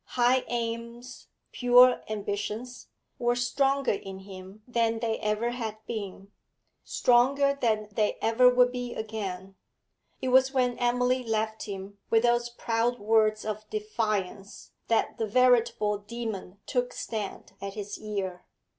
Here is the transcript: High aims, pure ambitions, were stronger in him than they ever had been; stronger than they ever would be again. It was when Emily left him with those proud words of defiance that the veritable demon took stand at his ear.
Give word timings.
High 0.17 0.45
aims, 0.47 1.27
pure 1.51 2.01
ambitions, 2.09 2.87
were 3.19 3.35
stronger 3.35 3.91
in 3.91 4.21
him 4.21 4.63
than 4.67 4.97
they 4.97 5.19
ever 5.19 5.51
had 5.51 5.77
been; 5.85 6.31
stronger 6.83 7.53
than 7.61 7.87
they 7.91 8.17
ever 8.19 8.49
would 8.49 8.71
be 8.71 8.95
again. 8.95 9.57
It 10.19 10.29
was 10.29 10.53
when 10.55 10.79
Emily 10.79 11.21
left 11.23 11.65
him 11.65 11.99
with 12.09 12.23
those 12.23 12.49
proud 12.49 12.97
words 12.99 13.45
of 13.45 13.69
defiance 13.69 14.71
that 14.87 15.19
the 15.19 15.27
veritable 15.27 15.99
demon 15.99 16.57
took 16.65 16.93
stand 16.93 17.53
at 17.61 17.75
his 17.75 17.99
ear. 17.99 18.47